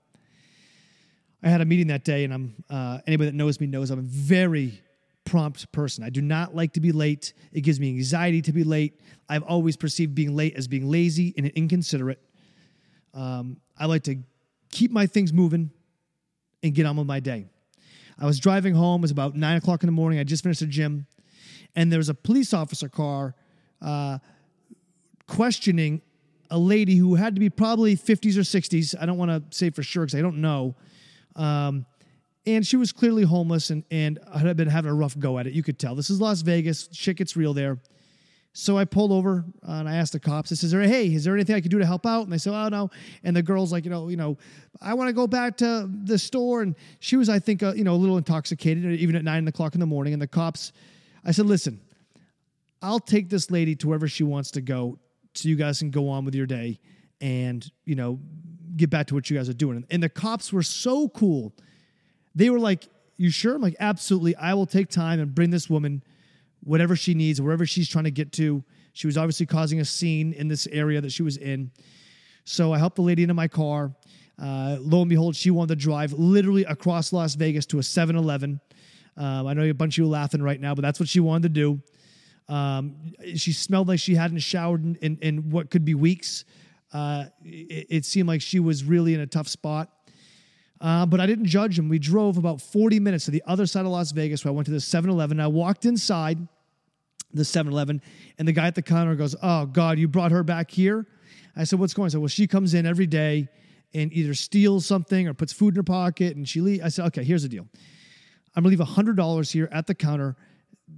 I 1.42 1.50
had 1.50 1.60
a 1.60 1.66
meeting 1.66 1.88
that 1.88 2.04
day, 2.04 2.24
and 2.24 2.32
I'm 2.32 2.54
uh, 2.70 3.00
anybody 3.06 3.30
that 3.30 3.36
knows 3.36 3.60
me 3.60 3.66
knows 3.66 3.90
I'm 3.90 4.00
very 4.00 4.80
prompt 5.24 5.70
person. 5.72 6.04
I 6.04 6.10
do 6.10 6.20
not 6.20 6.54
like 6.54 6.72
to 6.74 6.80
be 6.80 6.92
late. 6.92 7.32
It 7.52 7.62
gives 7.62 7.80
me 7.80 7.88
anxiety 7.90 8.42
to 8.42 8.52
be 8.52 8.64
late. 8.64 9.00
I've 9.28 9.42
always 9.42 9.76
perceived 9.76 10.14
being 10.14 10.36
late 10.36 10.54
as 10.56 10.68
being 10.68 10.90
lazy 10.90 11.34
and 11.36 11.46
inconsiderate. 11.46 12.20
Um, 13.12 13.58
I 13.78 13.86
like 13.86 14.02
to 14.04 14.16
keep 14.70 14.90
my 14.90 15.06
things 15.06 15.32
moving 15.32 15.70
and 16.62 16.74
get 16.74 16.86
on 16.86 16.96
with 16.96 17.06
my 17.06 17.20
day. 17.20 17.46
I 18.18 18.26
was 18.26 18.38
driving 18.38 18.74
home. 18.74 19.00
It 19.00 19.02
was 19.02 19.10
about 19.10 19.34
nine 19.34 19.56
o'clock 19.56 19.82
in 19.82 19.86
the 19.86 19.92
morning. 19.92 20.18
I 20.18 20.24
just 20.24 20.42
finished 20.42 20.60
the 20.60 20.66
gym, 20.66 21.06
and 21.74 21.90
there 21.90 21.98
was 21.98 22.08
a 22.08 22.14
police 22.14 22.54
officer 22.54 22.88
car 22.88 23.34
uh, 23.82 24.18
questioning 25.26 26.02
a 26.50 26.58
lady 26.58 26.96
who 26.96 27.14
had 27.14 27.34
to 27.34 27.40
be 27.40 27.50
probably 27.50 27.96
50s 27.96 28.36
or 28.36 28.40
60s. 28.40 28.94
I 29.00 29.06
don't 29.06 29.18
want 29.18 29.30
to 29.30 29.56
say 29.56 29.70
for 29.70 29.82
sure 29.82 30.04
because 30.04 30.18
I 30.18 30.22
don't 30.22 30.38
know. 30.38 30.76
Um, 31.36 31.86
and 32.46 32.66
she 32.66 32.76
was 32.76 32.92
clearly 32.92 33.22
homeless 33.22 33.70
and, 33.70 33.84
and 33.90 34.18
had 34.36 34.56
been 34.56 34.68
having 34.68 34.90
a 34.90 34.94
rough 34.94 35.18
go 35.18 35.38
at 35.38 35.46
it. 35.46 35.54
You 35.54 35.62
could 35.62 35.78
tell. 35.78 35.94
This 35.94 36.10
is 36.10 36.20
Las 36.20 36.42
Vegas. 36.42 36.88
Shit 36.92 37.16
gets 37.16 37.36
real 37.36 37.54
there. 37.54 37.78
So 38.56 38.78
I 38.78 38.84
pulled 38.84 39.10
over 39.10 39.44
uh, 39.66 39.72
and 39.72 39.88
I 39.88 39.96
asked 39.96 40.12
the 40.12 40.20
cops. 40.20 40.52
I 40.52 40.54
says, 40.54 40.70
"Hey, 40.70 41.12
is 41.12 41.24
there 41.24 41.34
anything 41.34 41.56
I 41.56 41.60
could 41.60 41.72
do 41.72 41.80
to 41.80 41.86
help 41.86 42.06
out?" 42.06 42.22
And 42.22 42.32
they 42.32 42.38
said, 42.38 42.54
"Oh 42.54 42.68
no." 42.68 42.88
And 43.24 43.34
the 43.34 43.42
girl's 43.42 43.72
like, 43.72 43.84
"You 43.84 43.90
know, 43.90 44.08
you 44.08 44.16
know, 44.16 44.38
I 44.80 44.94
want 44.94 45.08
to 45.08 45.12
go 45.12 45.26
back 45.26 45.56
to 45.56 45.90
the 46.04 46.16
store." 46.16 46.62
And 46.62 46.76
she 47.00 47.16
was, 47.16 47.28
I 47.28 47.40
think, 47.40 47.64
uh, 47.64 47.72
you 47.74 47.82
know, 47.82 47.94
a 47.94 47.96
little 47.96 48.16
intoxicated, 48.16 48.84
even 49.00 49.16
at 49.16 49.24
nine 49.24 49.48
o'clock 49.48 49.74
in 49.74 49.80
the 49.80 49.86
morning. 49.86 50.12
And 50.12 50.22
the 50.22 50.28
cops, 50.28 50.72
I 51.24 51.32
said, 51.32 51.46
"Listen, 51.46 51.80
I'll 52.80 53.00
take 53.00 53.28
this 53.28 53.50
lady 53.50 53.74
to 53.76 53.88
wherever 53.88 54.06
she 54.06 54.22
wants 54.22 54.52
to 54.52 54.60
go, 54.60 55.00
so 55.34 55.48
you 55.48 55.56
guys 55.56 55.80
can 55.80 55.90
go 55.90 56.08
on 56.08 56.24
with 56.24 56.36
your 56.36 56.46
day, 56.46 56.78
and 57.20 57.68
you 57.84 57.96
know, 57.96 58.20
get 58.76 58.88
back 58.88 59.08
to 59.08 59.14
what 59.14 59.28
you 59.30 59.36
guys 59.36 59.48
are 59.48 59.52
doing." 59.54 59.84
And 59.90 60.00
the 60.00 60.08
cops 60.08 60.52
were 60.52 60.62
so 60.62 61.08
cool. 61.08 61.56
They 62.34 62.50
were 62.50 62.58
like, 62.58 62.88
"You 63.16 63.30
sure?" 63.30 63.54
I'm 63.54 63.62
like, 63.62 63.76
"Absolutely. 63.80 64.34
I 64.36 64.54
will 64.54 64.66
take 64.66 64.88
time 64.88 65.20
and 65.20 65.34
bring 65.34 65.50
this 65.50 65.70
woman." 65.70 66.02
whatever 66.64 66.96
she 66.96 67.14
needs, 67.14 67.40
wherever 67.40 67.64
she's 67.64 67.88
trying 67.88 68.04
to 68.04 68.10
get 68.10 68.32
to. 68.32 68.64
She 68.94 69.06
was 69.06 69.16
obviously 69.16 69.46
causing 69.46 69.80
a 69.80 69.84
scene 69.84 70.32
in 70.32 70.48
this 70.48 70.66
area 70.68 71.00
that 71.00 71.12
she 71.12 71.22
was 71.22 71.36
in. 71.36 71.70
So 72.44 72.72
I 72.72 72.78
helped 72.78 72.96
the 72.96 73.02
lady 73.02 73.22
into 73.22 73.34
my 73.34 73.48
car. 73.48 73.94
Uh, 74.40 74.78
lo 74.80 75.02
and 75.02 75.08
behold, 75.08 75.36
she 75.36 75.50
wanted 75.50 75.78
to 75.78 75.84
drive 75.84 76.12
literally 76.12 76.64
across 76.64 77.12
Las 77.12 77.34
Vegas 77.34 77.66
to 77.66 77.78
a 77.78 77.82
7 77.82 78.16
Eleven. 78.16 78.60
Um, 79.16 79.46
I 79.46 79.54
know 79.54 79.62
a 79.62 79.72
bunch 79.72 79.94
of 79.94 80.04
you 80.04 80.08
laughing 80.08 80.42
right 80.42 80.60
now, 80.60 80.74
but 80.74 80.82
that's 80.82 80.98
what 80.98 81.08
she 81.08 81.20
wanted 81.20 81.54
to 81.54 81.60
do. 81.60 81.82
Um, 82.52 83.14
she 83.36 83.52
smelled 83.52 83.88
like 83.88 84.00
she 84.00 84.14
hadn't 84.14 84.38
showered 84.38 84.84
in, 84.84 84.96
in, 84.96 85.18
in 85.22 85.50
what 85.50 85.70
could 85.70 85.84
be 85.84 85.94
weeks. 85.94 86.44
Uh, 86.92 87.26
it, 87.42 87.86
it, 87.90 88.04
seemed 88.04 88.28
like 88.28 88.42
she 88.42 88.60
was 88.60 88.84
really 88.84 89.14
in 89.14 89.20
a 89.20 89.26
tough 89.26 89.48
spot. 89.48 89.90
Uh, 90.80 91.06
but 91.06 91.20
I 91.20 91.26
didn't 91.26 91.46
judge 91.46 91.78
him. 91.78 91.88
We 91.88 91.98
drove 91.98 92.36
about 92.36 92.60
40 92.60 93.00
minutes 93.00 93.26
to 93.26 93.30
the 93.30 93.42
other 93.46 93.66
side 93.66 93.86
of 93.86 93.92
Las 93.92 94.12
Vegas 94.12 94.44
where 94.44 94.52
I 94.52 94.54
went 94.54 94.66
to 94.66 94.72
the 94.72 94.80
7 94.80 95.08
Eleven. 95.08 95.40
I 95.40 95.46
walked 95.46 95.84
inside 95.84 96.46
the 97.32 97.44
7 97.44 97.72
Eleven, 97.72 98.02
and 98.38 98.46
the 98.46 98.52
guy 98.52 98.66
at 98.66 98.74
the 98.74 98.82
counter 98.82 99.14
goes, 99.14 99.34
Oh, 99.42 99.66
God, 99.66 99.98
you 99.98 100.08
brought 100.08 100.32
her 100.32 100.42
back 100.42 100.70
here? 100.70 101.06
I 101.56 101.64
said, 101.64 101.78
What's 101.78 101.94
going 101.94 102.04
on? 102.04 102.06
I 102.06 102.10
said, 102.10 102.20
Well, 102.20 102.28
she 102.28 102.46
comes 102.46 102.74
in 102.74 102.86
every 102.86 103.06
day 103.06 103.48
and 103.94 104.12
either 104.12 104.34
steals 104.34 104.84
something 104.86 105.28
or 105.28 105.34
puts 105.34 105.52
food 105.52 105.74
in 105.74 105.76
her 105.76 105.82
pocket 105.84 106.36
and 106.36 106.48
she 106.48 106.60
leaves. 106.60 106.82
I 106.82 106.88
said, 106.88 107.06
Okay, 107.06 107.24
here's 107.24 107.42
the 107.42 107.48
deal. 107.48 107.66
I'm 108.56 108.62
gonna 108.62 108.76
leave 108.76 108.86
$100 108.86 109.52
here 109.52 109.68
at 109.72 109.86
the 109.86 109.94
counter. 109.94 110.36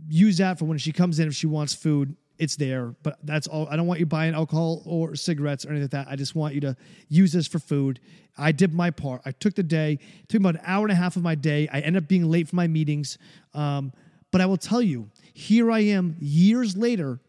Use 0.08 0.38
that 0.38 0.58
for 0.58 0.64
when 0.64 0.78
she 0.78 0.92
comes 0.92 1.18
in 1.18 1.28
if 1.28 1.34
she 1.34 1.46
wants 1.46 1.74
food. 1.74 2.16
It's 2.38 2.56
there, 2.56 2.94
but 3.02 3.18
that's 3.22 3.46
all. 3.46 3.68
I 3.68 3.76
don't 3.76 3.86
want 3.86 4.00
you 4.00 4.06
buying 4.06 4.34
alcohol 4.34 4.82
or 4.84 5.14
cigarettes 5.16 5.64
or 5.64 5.70
anything 5.70 5.84
like 5.84 5.90
that. 5.92 6.06
I 6.08 6.16
just 6.16 6.34
want 6.34 6.54
you 6.54 6.60
to 6.62 6.76
use 7.08 7.32
this 7.32 7.46
for 7.46 7.58
food. 7.58 8.00
I 8.36 8.52
did 8.52 8.74
my 8.74 8.90
part. 8.90 9.22
I 9.24 9.32
took 9.32 9.54
the 9.54 9.62
day. 9.62 9.98
It 10.22 10.28
took 10.28 10.40
about 10.40 10.56
an 10.56 10.62
hour 10.64 10.84
and 10.84 10.92
a 10.92 10.96
half 10.96 11.16
of 11.16 11.22
my 11.22 11.34
day. 11.34 11.68
I 11.72 11.80
ended 11.80 12.02
up 12.02 12.08
being 12.08 12.24
late 12.24 12.48
for 12.48 12.56
my 12.56 12.66
meetings. 12.66 13.18
Um, 13.54 13.92
but 14.30 14.40
I 14.40 14.46
will 14.46 14.58
tell 14.58 14.82
you, 14.82 15.10
here 15.32 15.70
I 15.70 15.80
am 15.80 16.16
years 16.20 16.76
later 16.76 17.20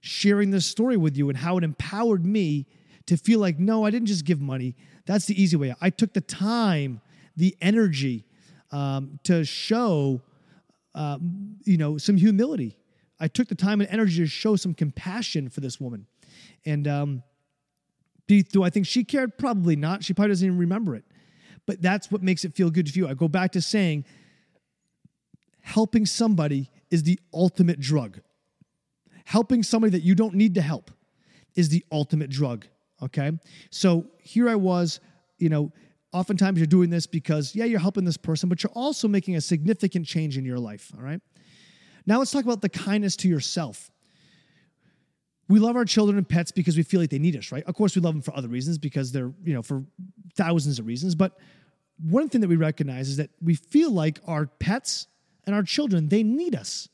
sharing 0.00 0.50
this 0.50 0.64
story 0.64 0.96
with 0.96 1.16
you 1.16 1.28
and 1.28 1.36
how 1.36 1.58
it 1.58 1.64
empowered 1.64 2.24
me 2.24 2.66
to 3.06 3.16
feel 3.16 3.40
like, 3.40 3.58
no, 3.58 3.84
I 3.84 3.90
didn't 3.90 4.06
just 4.06 4.24
give 4.24 4.40
money. 4.40 4.74
That's 5.04 5.26
the 5.26 5.40
easy 5.40 5.56
way. 5.56 5.74
I 5.80 5.90
took 5.90 6.14
the 6.14 6.20
time, 6.20 7.00
the 7.36 7.56
energy 7.60 8.24
um, 8.70 9.18
to 9.24 9.44
show, 9.44 10.22
um, 10.94 11.56
you 11.64 11.76
know, 11.76 11.98
some 11.98 12.16
humility 12.16 12.76
I 13.20 13.28
took 13.28 13.48
the 13.48 13.54
time 13.54 13.80
and 13.80 13.90
energy 13.90 14.16
to 14.16 14.26
show 14.26 14.56
some 14.56 14.74
compassion 14.74 15.48
for 15.48 15.60
this 15.60 15.78
woman. 15.78 16.06
And 16.64 16.88
um, 16.88 17.22
do, 18.26 18.62
I 18.62 18.70
think 18.70 18.86
she 18.86 19.04
cared? 19.04 19.36
Probably 19.36 19.76
not. 19.76 20.02
She 20.04 20.14
probably 20.14 20.30
doesn't 20.30 20.46
even 20.46 20.58
remember 20.58 20.94
it. 20.94 21.04
But 21.66 21.82
that's 21.82 22.10
what 22.10 22.22
makes 22.22 22.44
it 22.44 22.54
feel 22.54 22.70
good 22.70 22.86
to 22.86 22.98
you. 22.98 23.06
I 23.06 23.14
go 23.14 23.28
back 23.28 23.52
to 23.52 23.60
saying 23.60 24.04
helping 25.60 26.06
somebody 26.06 26.70
is 26.90 27.02
the 27.02 27.20
ultimate 27.34 27.78
drug. 27.78 28.20
Helping 29.24 29.62
somebody 29.62 29.90
that 29.92 30.02
you 30.02 30.14
don't 30.14 30.34
need 30.34 30.54
to 30.54 30.62
help 30.62 30.90
is 31.54 31.68
the 31.68 31.84
ultimate 31.92 32.30
drug. 32.30 32.66
Okay. 33.02 33.32
So 33.70 34.06
here 34.22 34.48
I 34.48 34.54
was, 34.54 35.00
you 35.38 35.48
know, 35.48 35.72
oftentimes 36.12 36.58
you're 36.58 36.66
doing 36.66 36.90
this 36.90 37.06
because, 37.06 37.54
yeah, 37.54 37.64
you're 37.64 37.80
helping 37.80 38.04
this 38.04 38.16
person, 38.16 38.48
but 38.48 38.62
you're 38.62 38.72
also 38.74 39.06
making 39.08 39.36
a 39.36 39.40
significant 39.40 40.06
change 40.06 40.36
in 40.36 40.44
your 40.44 40.58
life. 40.58 40.92
All 40.96 41.02
right. 41.02 41.20
Now 42.06 42.18
let's 42.18 42.30
talk 42.30 42.44
about 42.44 42.62
the 42.62 42.68
kindness 42.68 43.16
to 43.16 43.28
yourself. 43.28 43.90
We 45.48 45.58
love 45.58 45.74
our 45.76 45.84
children 45.84 46.16
and 46.16 46.28
pets 46.28 46.52
because 46.52 46.76
we 46.76 46.84
feel 46.84 47.00
like 47.00 47.10
they 47.10 47.18
need 47.18 47.36
us, 47.36 47.50
right? 47.50 47.64
Of 47.64 47.74
course, 47.74 47.96
we 47.96 48.02
love 48.02 48.14
them 48.14 48.22
for 48.22 48.36
other 48.36 48.48
reasons 48.48 48.78
because 48.78 49.10
they're, 49.10 49.32
you 49.42 49.52
know, 49.52 49.62
for 49.62 49.84
thousands 50.34 50.78
of 50.78 50.86
reasons. 50.86 51.14
But 51.14 51.36
one 52.02 52.28
thing 52.28 52.40
that 52.42 52.48
we 52.48 52.56
recognize 52.56 53.08
is 53.08 53.16
that 53.16 53.30
we 53.42 53.54
feel 53.54 53.90
like 53.90 54.20
our 54.26 54.46
pets 54.46 55.08
and 55.44 55.54
our 55.54 55.62
children, 55.62 56.08
they 56.08 56.22
need 56.22 56.54
us. 56.54 56.88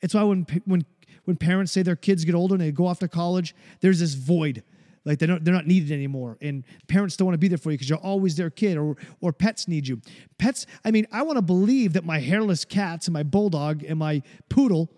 It's 0.00 0.14
why 0.14 0.22
when, 0.22 0.46
when, 0.64 0.86
when 1.24 1.36
parents 1.36 1.72
say 1.72 1.82
their 1.82 1.96
kids 1.96 2.24
get 2.24 2.34
older 2.34 2.54
and 2.54 2.62
they 2.62 2.70
go 2.70 2.86
off 2.86 3.00
to 3.00 3.08
college, 3.08 3.54
there's 3.80 3.98
this 3.98 4.14
void 4.14 4.62
like 5.04 5.18
they 5.18 5.26
don't, 5.26 5.44
they're 5.44 5.54
not 5.54 5.66
needed 5.66 5.92
anymore. 5.92 6.36
And 6.40 6.64
parents 6.86 7.16
don't 7.16 7.26
want 7.26 7.34
to 7.34 7.38
be 7.38 7.48
there 7.48 7.58
for 7.58 7.70
you 7.70 7.78
because 7.78 7.88
you're 7.88 7.98
always 7.98 8.36
their 8.36 8.50
kid 8.50 8.76
or, 8.76 8.96
or 9.20 9.32
pets 9.32 9.68
need 9.68 9.86
you. 9.86 10.00
Pets, 10.38 10.66
I 10.84 10.90
mean, 10.90 11.06
I 11.12 11.22
want 11.22 11.36
to 11.36 11.42
believe 11.42 11.94
that 11.94 12.04
my 12.04 12.18
hairless 12.18 12.64
cats 12.64 13.06
and 13.06 13.14
my 13.14 13.22
bulldog 13.22 13.84
and 13.84 13.98
my 13.98 14.22
poodle 14.48 14.90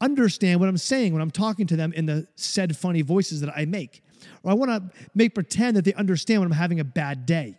understand 0.00 0.60
what 0.60 0.68
I'm 0.68 0.76
saying 0.76 1.12
when 1.12 1.22
I'm 1.22 1.30
talking 1.30 1.66
to 1.68 1.76
them 1.76 1.92
in 1.92 2.06
the 2.06 2.26
said 2.34 2.76
funny 2.76 3.02
voices 3.02 3.40
that 3.40 3.52
I 3.56 3.64
make. 3.64 4.02
Or 4.42 4.50
I 4.50 4.54
want 4.54 4.70
to 4.70 4.98
make 5.14 5.34
pretend 5.34 5.76
that 5.76 5.84
they 5.84 5.94
understand 5.94 6.40
when 6.40 6.50
I'm 6.50 6.58
having 6.58 6.80
a 6.80 6.84
bad 6.84 7.26
day. 7.26 7.58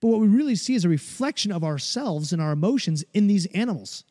But 0.00 0.08
what 0.08 0.20
we 0.20 0.28
really 0.28 0.54
see 0.54 0.74
is 0.74 0.84
a 0.84 0.88
reflection 0.88 1.50
of 1.50 1.64
ourselves 1.64 2.32
and 2.32 2.40
our 2.40 2.52
emotions 2.52 3.04
in 3.12 3.26
these 3.26 3.46
animals 3.46 4.04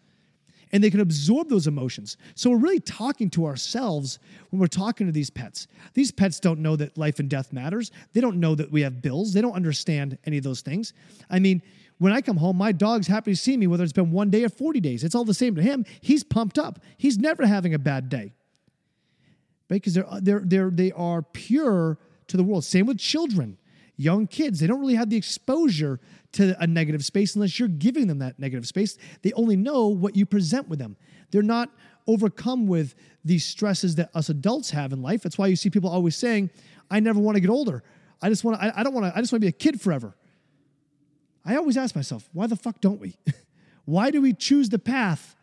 and 0.72 0.84
they 0.84 0.90
can 0.90 1.00
absorb 1.00 1.50
those 1.50 1.68
emotions. 1.68 2.18
So 2.36 2.50
we're 2.50 2.58
really 2.58 2.80
talking 2.80 3.30
to 3.32 3.46
ourselves 3.46 4.20
when 4.50 4.60
we're 4.60 4.68
talking 4.68 5.08
to 5.08 5.14
these 5.14 5.30
pets. 5.30 5.68
These 5.94 6.12
pets 6.12 6.40
don't 6.40 6.60
know 6.60 6.76
that 6.76 6.98
life 6.98 7.20
and 7.20 7.30
death 7.30 7.52
matters. 7.52 7.92
They 8.14 8.22
don't 8.22 8.40
know 8.40 8.56
that 8.56 8.72
we 8.72 8.82
have 8.82 9.02
bills. 9.02 9.34
They 9.34 9.42
don't 9.42 9.54
understand 9.54 10.18
any 10.26 10.38
of 10.38 10.44
those 10.44 10.62
things. 10.62 10.94
I 11.30 11.40
mean, 11.40 11.62
when 11.98 12.14
I 12.14 12.22
come 12.22 12.38
home, 12.38 12.58
my 12.58 12.72
dog's 12.72 13.08
happy 13.08 13.32
to 13.32 13.38
see 13.38 13.58
me, 13.58 13.68
whether 13.68 13.84
it's 13.84 13.94
been 13.94 14.12
one 14.12 14.30
day 14.30 14.44
or 14.44 14.50
40 14.50 14.80
days. 14.80 15.04
It's 15.04 15.16
all 15.16 15.26
the 15.26 15.34
same 15.34 15.56
to 15.56 15.62
him. 15.62 15.86
He's 16.02 16.24
pumped 16.24 16.58
up. 16.58 16.80
He's 16.98 17.18
never 17.18 17.46
having 17.46 17.74
a 17.74 17.80
bad 17.80 18.10
day. 18.10 18.34
Right? 19.70 19.82
Because 19.82 19.94
they're, 19.96 20.08
they're, 20.22 20.42
they're, 20.44 20.70
they 20.70 20.92
are 20.94 21.22
pure 21.22 21.98
to 22.28 22.38
the 22.38 22.44
world. 22.44 22.64
Same 22.64 22.86
with 22.86 23.00
children, 23.00 23.58
young 23.98 24.28
kids. 24.28 24.60
They 24.60 24.68
don't 24.68 24.80
really 24.80 24.96
have 24.96 25.10
the 25.10 25.18
exposure 25.18 26.00
to 26.34 26.56
a 26.62 26.68
negative 26.68 27.04
space 27.04 27.36
unless 27.36 27.60
you're 27.60 27.68
giving 27.68 28.08
them 28.08 28.20
that 28.20 28.38
negative 28.40 28.68
space. 28.68 28.98
They 29.22 29.34
only 29.34 29.56
know 29.56 29.88
what 29.88 30.16
you 30.16 30.26
present 30.26 30.70
with 30.70 30.80
them. 30.80 30.96
They're 31.32 31.42
not 31.42 31.70
overcome 32.08 32.68
with 32.68 32.96
these 33.24 33.46
stresses 33.46 33.96
that 33.96 34.10
us 34.14 34.30
adults 34.30 34.72
have 34.72 34.94
in 34.94 35.02
life. 35.02 35.22
That's 35.22 35.38
why 35.38 35.48
you 35.48 35.56
see 35.56 35.70
people 35.70 35.90
always 35.90 36.16
saying, 36.16 36.50
I 36.90 37.00
never 37.00 37.20
want 37.20 37.36
to 37.36 37.42
get 37.42 37.50
older. 37.50 37.84
I 38.22 38.30
just 38.30 38.44
want 38.44 38.60
to, 38.60 38.66
I, 38.66 38.80
I 38.80 38.84
don't 38.84 38.94
want 38.94 39.06
to, 39.06 39.18
I 39.18 39.22
just 39.22 39.32
want 39.32 39.42
to 39.42 39.46
be 39.46 39.50
a 39.50 39.52
kid 39.52 39.82
forever. 39.82 40.16
I 41.46 41.56
always 41.56 41.78
ask 41.78 41.96
myself, 41.96 42.30
why 42.34 42.48
the 42.48 42.56
fuck 42.56 42.82
don't 42.82 43.00
we? 43.00 43.16
why 43.86 44.12
do 44.12 44.22
we 44.22 44.34
choose 44.34 44.70
the 44.70 44.80
path 44.80 45.36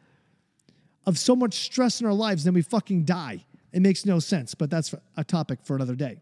of 1.05 1.19
so 1.19 1.35
much 1.35 1.55
stress 1.55 2.01
in 2.01 2.07
our 2.07 2.13
lives 2.13 2.45
then 2.45 2.55
we 2.55 2.63
fucking 2.63 3.05
die? 3.05 3.45
It 3.73 3.81
makes 3.81 4.07
no 4.07 4.19
sense, 4.19 4.55
but 4.55 4.71
that's 4.71 4.95
a 5.17 5.25
topic 5.25 5.61
for 5.63 5.77
another 5.77 5.95
day. 5.95 6.21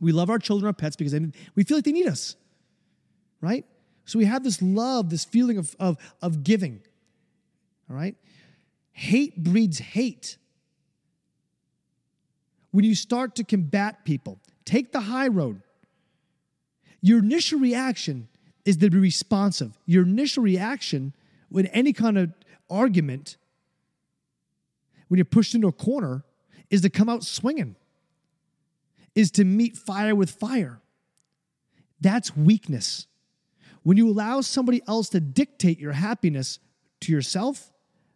We 0.00 0.12
love 0.12 0.30
our 0.30 0.38
children, 0.38 0.66
our 0.66 0.72
pets, 0.72 0.96
because 0.96 1.12
they, 1.12 1.20
we 1.54 1.64
feel 1.64 1.76
like 1.76 1.84
they 1.84 1.92
need 1.92 2.06
us 2.06 2.36
right? 3.40 3.64
So 4.04 4.18
we 4.18 4.24
have 4.24 4.42
this 4.42 4.60
love, 4.60 5.10
this 5.10 5.24
feeling 5.24 5.58
of, 5.58 5.74
of, 5.78 5.96
of 6.20 6.42
giving, 6.42 6.80
all 7.88 7.96
right? 7.96 8.16
Hate 8.92 9.42
breeds 9.42 9.78
hate. 9.78 10.36
When 12.70 12.84
you 12.84 12.94
start 12.94 13.36
to 13.36 13.44
combat 13.44 14.04
people, 14.04 14.38
take 14.64 14.92
the 14.92 15.00
high 15.00 15.28
road. 15.28 15.62
Your 17.00 17.20
initial 17.20 17.58
reaction 17.58 18.28
is 18.64 18.76
to 18.78 18.90
be 18.90 18.98
responsive. 18.98 19.78
Your 19.86 20.04
initial 20.04 20.42
reaction 20.42 21.14
when 21.48 21.66
any 21.66 21.92
kind 21.92 22.18
of 22.18 22.32
argument, 22.68 23.36
when 25.08 25.18
you're 25.18 25.24
pushed 25.24 25.54
into 25.54 25.66
a 25.66 25.72
corner, 25.72 26.24
is 26.68 26.82
to 26.82 26.90
come 26.90 27.08
out 27.08 27.24
swinging, 27.24 27.74
is 29.14 29.30
to 29.32 29.44
meet 29.44 29.76
fire 29.76 30.14
with 30.14 30.30
fire. 30.30 30.80
That's 32.00 32.36
weakness. 32.36 33.06
When 33.82 33.96
you 33.96 34.08
allow 34.08 34.40
somebody 34.40 34.82
else 34.86 35.08
to 35.10 35.20
dictate 35.20 35.78
your 35.78 35.92
happiness 35.92 36.58
to 37.00 37.12
yourself, 37.12 37.72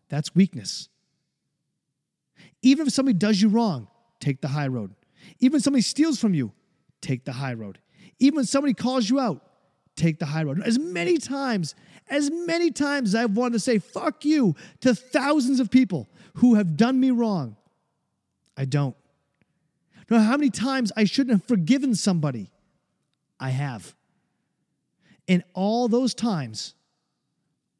that's 0.09 0.35
weakness. 0.35 0.89
Even 2.63 2.87
if 2.87 2.93
somebody 2.93 3.17
does 3.17 3.41
you 3.41 3.49
wrong, 3.49 3.89
take 4.21 4.41
the 4.41 4.49
high 4.49 4.69
road. 4.69 4.95
Even 5.41 5.59
if 5.59 5.63
somebody 5.63 5.83
steals 5.83 6.19
from 6.19 6.35
you, 6.35 6.53
take 7.01 7.25
the 7.25 7.33
high 7.33 7.55
road. 7.55 7.79
Even 8.19 8.37
when 8.37 8.45
somebody 8.45 8.75
calls 8.75 9.09
you 9.09 9.19
out, 9.19 9.43
take 9.97 10.19
the 10.19 10.27
high 10.27 10.43
road. 10.43 10.63
As 10.63 10.79
many 10.79 11.19
times, 11.19 11.75
as 12.09 12.31
many 12.31 12.71
times 12.71 13.15
I've 13.15 13.37
wanted 13.37 13.55
to 13.55 13.61
say 13.61 13.79
fuck 13.79 14.25
you 14.25 14.55
to 14.81 14.95
thousands 14.95 15.61
of 15.61 15.71
people 15.71 16.09
who 16.35 16.55
have 16.55 16.77
done 16.77 17.01
me 17.01 17.11
wrong, 17.11 17.57
I 18.57 18.65
don't. 18.65 18.97
Know 20.11 20.21
how 20.21 20.37
many 20.37 20.51
times 20.51 20.93
I 20.97 21.05
shouldn't 21.05 21.39
have 21.39 21.49
forgiven 21.49 21.95
somebody? 21.95 22.51
I 23.41 23.51
have. 23.51 23.95
In 25.27 25.43
all 25.55 25.89
those 25.89 26.15
times, 26.15 26.75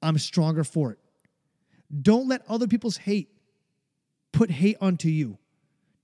I'm 0.03 0.19
stronger 0.19 0.65
for 0.65 0.93
it. 0.93 0.99
Don't 2.03 2.29
let 2.29 2.43
other 2.49 2.67
people's 2.67 2.97
hate 2.97 3.31
put 4.33 4.51
hate 4.51 4.77
onto 4.81 5.09
you. 5.09 5.39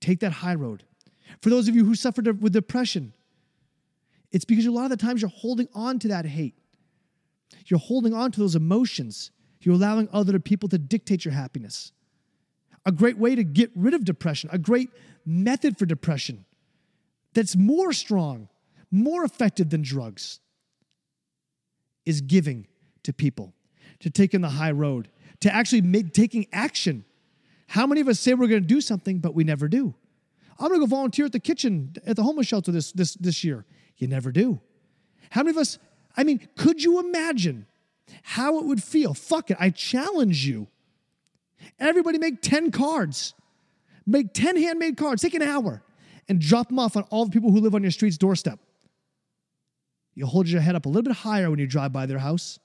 Take 0.01 0.21
that 0.21 0.33
high 0.33 0.55
road. 0.55 0.85
For 1.43 1.51
those 1.51 1.69
of 1.69 1.75
you 1.75 1.85
who 1.85 1.95
suffered 1.95 2.43
with 2.43 2.53
depression, 2.53 3.13
it's 4.33 4.45
because 4.45 4.67
a 4.67 4.71
lot 4.71 4.85
of 4.85 4.91
the 4.91 4.97
times 4.97 5.21
you're 5.21 5.31
holding 5.31 5.69
on 5.75 5.99
to 6.01 6.09
that 6.09 6.25
hate. 6.25 6.55
You're 7.67 7.81
holding 7.81 8.15
on 8.15 8.31
to 8.33 8.41
those 8.41 8.55
emotions. 8.55 9.31
You're 9.61 9.75
allowing 9.75 10.09
other 10.13 10.39
people 10.39 10.69
to 10.71 10.79
dictate 10.79 11.25
your 11.25 11.35
happiness. 11.35 11.93
A 12.87 12.93
great 12.93 13.19
way 13.19 13.35
to 13.35 13.45
get 13.45 13.71
rid 13.75 13.93
of 13.93 14.05
depression, 14.05 14.49
a 14.53 14.59
great 14.59 14.89
method 15.27 15.79
for 15.79 15.85
depression 15.85 16.47
that's 17.35 17.55
more 17.57 17.93
strong, 17.93 18.49
more 18.91 19.25
effective 19.25 19.71
than 19.71 19.83
drugs 19.83 20.41
is 22.07 22.21
giving 22.21 22.67
to 23.03 23.13
people, 23.13 23.53
to 24.01 24.11
taking 24.11 24.41
the 24.41 24.49
high 24.51 24.71
road, 24.71 25.09
to 25.41 25.55
actually 25.55 25.83
make, 25.83 26.13
taking 26.13 26.47
action. 26.53 27.05
How 27.69 27.87
many 27.87 28.01
of 28.01 28.09
us 28.09 28.21
say 28.21 28.35
we're 28.35 28.49
going 28.49 28.63
to 28.63 28.69
do 28.69 28.81
something, 28.81 29.19
but 29.19 29.35
we 29.35 29.45
never 29.45 29.69
do? 29.69 29.95
I'm 30.59 30.69
going 30.69 30.81
to 30.81 30.87
go 30.87 30.91
volunteer 30.91 31.25
at 31.27 31.33
the 31.33 31.41
kitchen 31.41 31.95
at 32.07 32.17
the 32.17 32.23
homeless 32.23 32.47
shelter 32.47 32.71
this, 32.71 32.93
this, 32.93 33.15
this 33.15 33.43
year. 33.43 33.65
You 33.97 34.09
never 34.09 34.31
do. 34.31 34.61
How 35.31 35.43
many 35.43 35.51
of 35.51 35.57
us, 35.57 35.79
I 36.17 36.25
mean, 36.25 36.47
could 36.57 36.83
you 36.83 36.99
imagine 37.01 37.67
how 38.23 38.59
it 38.59 38.67
would 38.67 38.83
feel? 38.83 39.15
Fuck 39.15 39.51
it, 39.51 39.57
I 39.61 39.71
challenge 39.71 40.47
you. 40.47 40.69
Everybody 41.79 42.19
make 42.19 42.43
10 42.43 42.71
cards. 42.71 43.35
Make 44.07 44.35
10 44.35 44.57
handmade 44.57 44.97
cards, 44.97 45.23
take 45.23 45.35
an 45.35 45.43
hour, 45.43 45.83
and 46.29 46.41
drop 46.41 46.69
them 46.69 46.79
off 46.79 46.97
on 46.97 47.05
all 47.05 47.25
the 47.25 47.31
people 47.31 47.53
who 47.53 47.61
live 47.61 47.75
on 47.75 47.83
your 47.83 47.93
street's 47.93 48.19
doorstep. 48.19 48.59
You 50.15 50.27
hold 50.27 50.49
your 50.49 50.61
head 50.61 50.75
up 50.75 50.87
a 50.87 50.89
little 50.89 51.03
bit 51.03 51.17
higher 51.17 51.51
when 51.51 51.59
you 51.59 51.67
drive 51.67 51.93
by 51.93 52.07
their 52.07 52.19
house. 52.19 52.59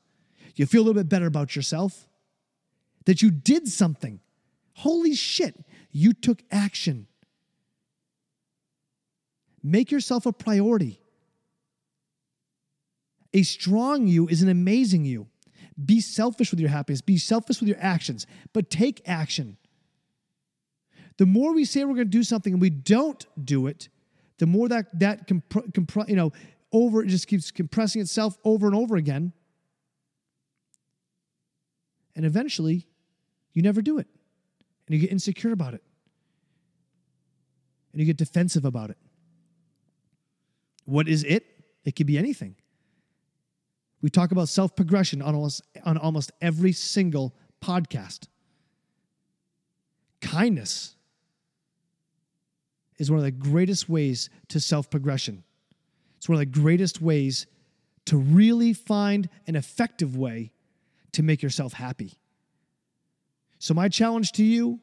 You 0.55 0.65
feel 0.65 0.81
a 0.81 0.85
little 0.85 1.01
bit 1.01 1.09
better 1.09 1.25
about 1.25 1.55
yourself 1.55 2.07
that 3.05 3.21
you 3.21 3.31
did 3.31 3.67
something. 3.67 4.19
Holy 4.73 5.15
shit, 5.15 5.63
you 5.91 6.13
took 6.13 6.41
action. 6.51 7.07
Make 9.63 9.91
yourself 9.91 10.25
a 10.25 10.33
priority. 10.33 10.99
A 13.33 13.43
strong 13.43 14.07
you 14.07 14.27
is 14.27 14.41
an 14.41 14.49
amazing 14.49 15.05
you. 15.05 15.27
Be 15.83 15.99
selfish 15.99 16.51
with 16.51 16.59
your 16.59 16.69
happiness, 16.69 17.01
be 17.01 17.17
selfish 17.17 17.59
with 17.59 17.67
your 17.67 17.79
actions, 17.81 18.25
but 18.53 18.69
take 18.69 19.01
action. 19.05 19.57
The 21.17 21.25
more 21.25 21.53
we 21.53 21.65
say 21.65 21.83
we're 21.83 21.95
going 21.95 22.07
to 22.07 22.17
do 22.17 22.23
something 22.23 22.53
and 22.53 22.61
we 22.61 22.69
don't 22.69 23.25
do 23.43 23.67
it, 23.67 23.89
the 24.37 24.45
more 24.45 24.67
that 24.69 24.99
that 24.99 25.27
comp- 25.27 25.73
comp- 25.73 26.09
you 26.09 26.15
know 26.15 26.31
over 26.75 27.01
it 27.01 27.07
just 27.07 27.27
keeps 27.27 27.51
compressing 27.51 28.01
itself 28.01 28.37
over 28.43 28.67
and 28.67 28.75
over 28.75 28.97
again. 28.97 29.31
And 32.17 32.25
eventually, 32.25 32.87
you 33.53 33.61
never 33.61 33.81
do 33.81 33.97
it. 33.97 34.07
And 34.85 34.95
you 34.95 34.99
get 34.99 35.11
insecure 35.11 35.53
about 35.53 35.73
it. 35.73 35.81
And 37.93 38.01
you 38.01 38.05
get 38.05 38.17
defensive 38.17 38.65
about 38.65 38.89
it. 38.89 38.97
What 40.83 41.07
is 41.07 41.23
it? 41.23 41.45
It 41.85 41.95
could 41.95 42.07
be 42.07 42.17
anything. 42.17 42.55
We 44.01 44.09
talk 44.09 44.33
about 44.33 44.49
self 44.49 44.75
progression 44.75 45.21
on 45.21 45.33
almost, 45.33 45.61
on 45.85 45.97
almost 45.97 46.31
every 46.41 46.73
single 46.73 47.33
podcast. 47.63 48.27
Kindness 50.21 50.95
is 52.97 53.09
one 53.09 53.17
of 53.17 53.23
the 53.23 53.31
greatest 53.31 53.87
ways 53.87 54.29
to 54.49 54.59
self 54.59 54.89
progression. 54.89 55.45
It's 56.25 56.29
one 56.31 56.37
of 56.37 56.51
the 56.51 56.59
greatest 56.59 57.03
ways 57.03 57.45
to 58.05 58.17
really 58.17 58.73
find 58.73 59.29
an 59.45 59.55
effective 59.55 60.17
way 60.17 60.53
to 61.11 61.21
make 61.21 61.43
yourself 61.43 61.73
happy. 61.73 62.13
So, 63.59 63.75
my 63.75 63.89
challenge 63.89 64.31
to 64.31 64.43
you, 64.43 64.79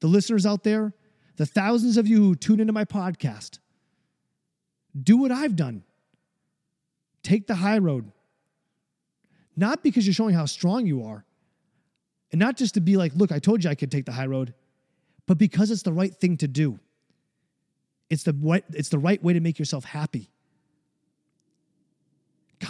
the 0.00 0.06
listeners 0.06 0.44
out 0.44 0.62
there, 0.62 0.92
the 1.36 1.46
thousands 1.46 1.96
of 1.96 2.06
you 2.06 2.18
who 2.18 2.34
tune 2.34 2.60
into 2.60 2.74
my 2.74 2.84
podcast, 2.84 3.58
do 5.02 5.16
what 5.16 5.32
I've 5.32 5.56
done. 5.56 5.82
Take 7.22 7.46
the 7.46 7.54
high 7.54 7.78
road. 7.78 8.12
Not 9.56 9.82
because 9.82 10.06
you're 10.06 10.12
showing 10.12 10.34
how 10.34 10.44
strong 10.44 10.84
you 10.84 11.06
are, 11.06 11.24
and 12.32 12.38
not 12.38 12.58
just 12.58 12.74
to 12.74 12.82
be 12.82 12.98
like, 12.98 13.14
look, 13.14 13.32
I 13.32 13.38
told 13.38 13.64
you 13.64 13.70
I 13.70 13.76
could 13.76 13.90
take 13.90 14.04
the 14.04 14.12
high 14.12 14.26
road, 14.26 14.52
but 15.26 15.38
because 15.38 15.70
it's 15.70 15.84
the 15.84 15.92
right 15.94 16.14
thing 16.14 16.36
to 16.36 16.48
do. 16.48 16.80
It's 18.10 18.24
the 18.24 18.34
right, 18.34 18.64
it's 18.74 18.90
the 18.90 18.98
right 18.98 19.24
way 19.24 19.32
to 19.32 19.40
make 19.40 19.58
yourself 19.58 19.84
happy. 19.84 20.28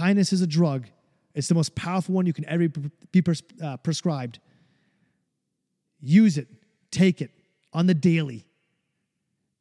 Kindness 0.05 0.35
is 0.35 0.43
a 0.43 0.47
drug. 0.47 0.87
It's 1.35 1.49
the 1.49 1.55
most 1.55 1.75
powerful 1.75 2.15
one 2.15 2.27
you 2.27 2.35
can 2.35 2.47
ever 2.47 2.69
be 3.11 3.23
pres- 3.23 3.43
uh, 3.63 3.79
prescribed. 3.79 4.39
Use 5.99 6.37
it, 6.37 6.47
take 6.91 7.23
it 7.23 7.31
on 7.73 7.87
the 7.87 7.95
daily. 7.95 8.45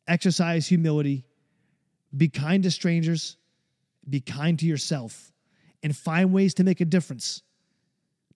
Exercise 0.05 0.67
humility. 0.67 1.23
Be 2.15 2.27
kind 2.27 2.61
to 2.63 2.71
strangers. 2.71 3.37
Be 4.09 4.19
kind 4.19 4.59
to 4.59 4.65
yourself. 4.65 5.31
And 5.81 5.95
find 5.95 6.33
ways 6.33 6.53
to 6.55 6.65
make 6.65 6.81
a 6.81 6.85
difference, 6.85 7.41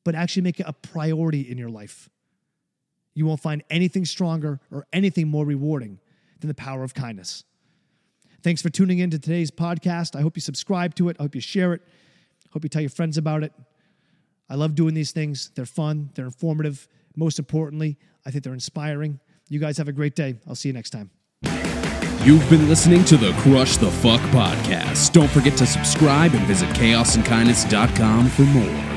but 0.06 0.16
actually 0.16 0.44
make 0.44 0.62
it 0.62 0.66
a 0.66 0.72
priority 0.72 1.42
in 1.42 1.58
your 1.58 1.70
life. 1.70 2.10
You 3.16 3.26
won't 3.26 3.42
find 3.42 3.66
anything 3.70 4.06
stronger 4.06 4.62
or 4.72 4.88
anything 4.94 5.28
more 5.28 5.46
rewarding 5.46 6.00
than 6.40 6.48
the 6.48 6.54
power 6.54 6.86
of 6.86 6.94
kindness. 6.94 7.44
Thanks 8.48 8.62
for 8.62 8.70
tuning 8.70 9.00
in 9.00 9.10
to 9.10 9.20
today's 9.20 9.52
podcast. 9.52 10.16
I 10.16 10.22
hope 10.22 10.38
you 10.38 10.42
subscribe 10.42 10.96
to 10.96 11.10
it. 11.10 11.18
I 11.20 11.24
hope 11.24 11.36
you 11.36 11.42
share 11.42 11.74
it. 11.74 11.82
I 12.46 12.50
hope 12.54 12.64
you 12.64 12.70
tell 12.70 12.82
your 12.82 12.90
friends 12.90 13.18
about 13.18 13.44
it. 13.44 13.52
I 14.50 14.56
love 14.56 14.74
doing 14.74 14.94
these 14.94 15.12
things. 15.12 15.52
They're 15.54 15.66
fun, 15.66 16.12
they're 16.16 16.24
informative. 16.24 16.88
Most 17.18 17.40
importantly, 17.40 17.98
I 18.26 18.32
think 18.32 18.46
they're 18.46 18.54
inspiring. 18.54 19.20
You 19.50 19.60
guys 19.60 19.78
have 19.80 19.90
a 19.90 19.92
great 19.92 20.16
day. 20.16 20.36
I'll 20.48 20.56
see 20.56 20.70
you 20.70 20.74
next 20.74 20.92
time. 20.92 21.12
You've 22.24 22.50
been 22.50 22.70
listening 22.70 23.04
to 23.06 23.18
the 23.18 23.34
Crush 23.34 23.76
the 23.76 23.92
Fuck 23.92 24.22
podcast. 24.32 25.12
Don't 25.12 25.30
forget 25.30 25.58
to 25.58 25.66
subscribe 25.66 26.34
and 26.34 26.48
visit 26.48 26.70
chaosandkindness.com 26.70 28.30
for 28.30 28.44
more. 28.44 28.97